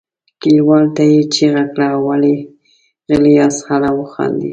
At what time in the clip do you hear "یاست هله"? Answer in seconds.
3.39-3.89